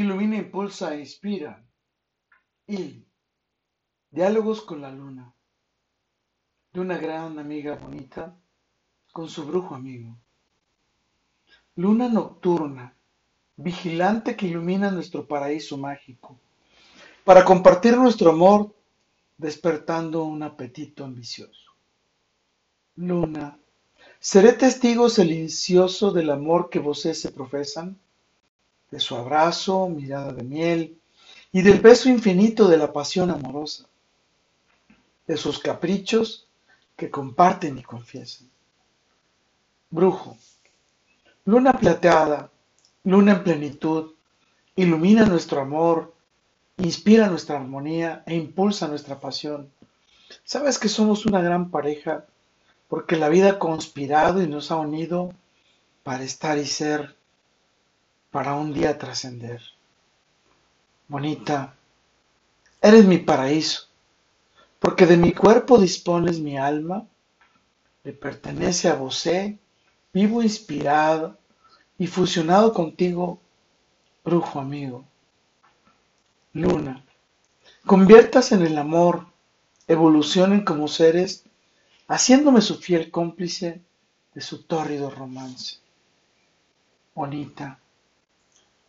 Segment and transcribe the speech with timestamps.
[0.00, 1.64] ilumina, impulsa e inspira.
[2.66, 3.04] Y
[4.10, 5.34] diálogos con la luna,
[6.72, 8.36] de una gran amiga bonita
[9.12, 10.16] con su brujo amigo.
[11.74, 12.94] Luna nocturna,
[13.56, 16.38] vigilante que ilumina nuestro paraíso mágico,
[17.24, 18.74] para compartir nuestro amor,
[19.36, 21.72] despertando un apetito ambicioso.
[22.96, 23.58] Luna,
[24.20, 27.98] seré testigo silencioso del amor que voces se profesan,
[28.90, 30.98] de su abrazo, mirada de miel,
[31.52, 33.86] y del beso infinito de la pasión amorosa,
[35.26, 36.46] de sus caprichos
[36.96, 38.48] que comparten y confiesan.
[39.90, 40.36] Brujo,
[41.44, 42.50] luna plateada,
[43.04, 44.12] luna en plenitud,
[44.76, 46.14] ilumina nuestro amor,
[46.76, 49.70] inspira nuestra armonía e impulsa nuestra pasión.
[50.44, 52.26] Sabes que somos una gran pareja
[52.88, 55.32] porque la vida ha conspirado y nos ha unido
[56.02, 57.16] para estar y ser,
[58.38, 59.60] para un día trascender.
[61.08, 61.74] Bonita,
[62.80, 63.88] eres mi paraíso,
[64.78, 67.04] porque de mi cuerpo dispones mi alma,
[68.04, 69.58] le pertenece a vosé,
[70.12, 71.36] vivo inspirado
[71.98, 73.40] y fusionado contigo,
[74.24, 75.04] brujo amigo.
[76.52, 77.04] Luna,
[77.86, 79.26] conviertas en el amor,
[79.88, 81.42] evolucionen como seres,
[82.06, 83.80] haciéndome su fiel cómplice
[84.32, 85.78] de su tórrido romance.
[87.16, 87.80] Bonita,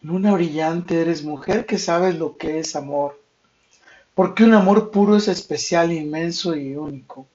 [0.00, 3.18] luna brillante, eres mujer que sabes lo que es amor
[4.18, 7.28] porque un amor puro es especial, inmenso y único.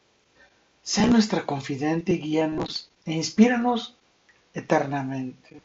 [0.81, 3.95] Sé nuestra confidente y guíanos e inspíranos
[4.53, 5.61] eternamente.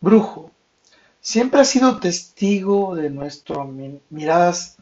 [0.00, 0.50] Brujo,
[1.20, 3.68] siempre has sido testigo de nuestras
[4.10, 4.78] miradas,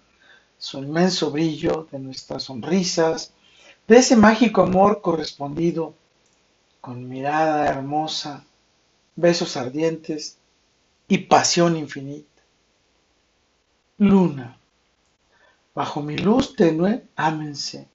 [0.56, 3.34] su inmenso brillo, de nuestras sonrisas,
[3.86, 5.92] de ese mágico amor correspondido
[6.80, 8.46] con mirada hermosa,
[9.14, 10.38] besos ardientes
[11.08, 12.42] y pasión infinita.
[13.98, 14.58] Luna,
[15.74, 17.88] Bajo mi luz tenue, ámense.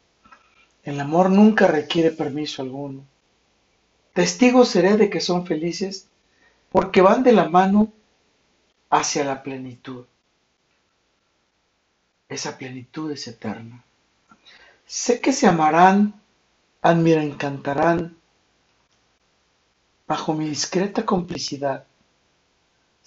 [0.83, 3.05] El amor nunca requiere permiso alguno.
[4.13, 6.07] Testigo seré de que son felices
[6.71, 7.93] porque van de la mano
[8.89, 10.05] hacia la plenitud.
[12.27, 13.83] Esa plenitud es eterna.
[14.85, 16.19] Sé que se amarán,
[16.81, 18.17] admira, encantarán
[20.05, 21.85] bajo mi discreta complicidad.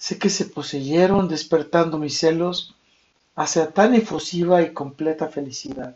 [0.03, 2.75] Sé que se poseyeron despertando mis celos
[3.37, 5.95] hacia tan efusiva y completa felicidad.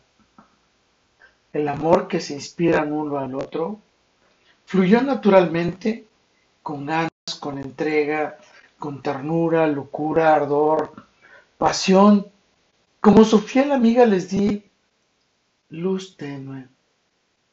[1.51, 3.81] El amor que se inspiran uno al otro
[4.65, 6.07] fluyó naturalmente
[6.63, 8.37] con ganas, con entrega,
[8.79, 10.93] con ternura, locura, ardor,
[11.57, 12.27] pasión.
[13.01, 14.63] Como su fiel amiga les di
[15.67, 16.69] luz tenue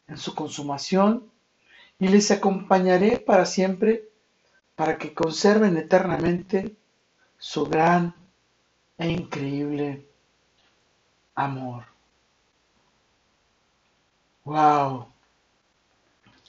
[0.06, 1.28] en su consumación
[1.98, 4.13] y les acompañaré para siempre
[4.76, 6.76] para que conserven eternamente
[7.38, 8.14] su gran
[8.98, 10.06] e increíble
[11.34, 11.84] amor.
[14.44, 15.06] ¡Wow!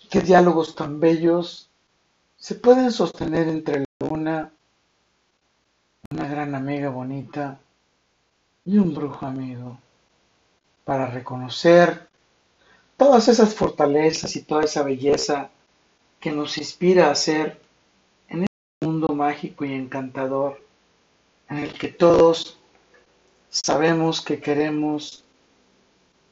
[0.09, 1.69] ¡Qué diálogos tan bellos
[2.37, 4.51] se pueden sostener entre una,
[6.11, 7.59] una gran amiga bonita
[8.65, 9.79] y un brujo amigo
[10.83, 12.07] para reconocer
[12.97, 15.49] todas esas fortalezas y toda esa belleza
[16.19, 17.64] que nos inspira a ser
[19.09, 20.61] mágico y encantador
[21.49, 22.59] en el que todos
[23.49, 25.23] sabemos que queremos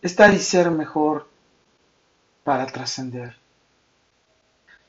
[0.01, 1.27] estar y ser mejor
[2.43, 3.37] para trascender.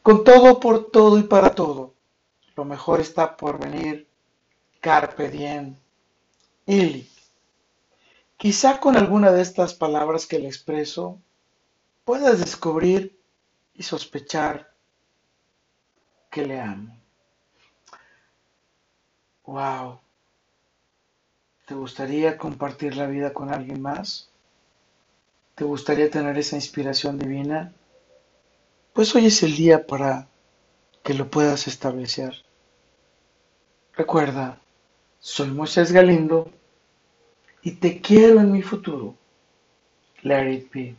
[0.02, 1.94] Con todo, por todo y para todo,
[2.56, 4.06] lo mejor está por venir.
[4.80, 5.76] Carpe diem.
[6.66, 7.08] Ili.
[8.36, 11.18] Quizá con alguna de estas palabras que le expreso
[12.04, 13.18] puedas descubrir
[13.74, 14.74] y sospechar
[16.30, 17.03] que le amo.
[19.46, 20.00] Wow.
[21.66, 24.30] ¿Te gustaría compartir la vida con alguien más?
[25.54, 27.72] ¿Te gustaría tener esa inspiración divina?
[28.92, 30.28] Pues hoy es el día para
[31.02, 32.34] que lo puedas establecer.
[33.94, 34.60] Recuerda,
[35.20, 36.50] soy Moisés Galindo
[37.62, 39.14] y te quiero en mi futuro.
[40.22, 40.96] Let it be.